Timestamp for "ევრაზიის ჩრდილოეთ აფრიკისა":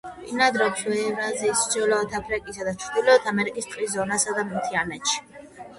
0.93-2.67